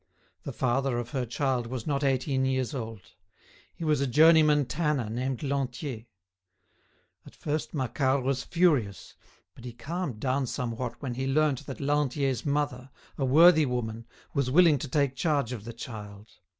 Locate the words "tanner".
4.65-5.11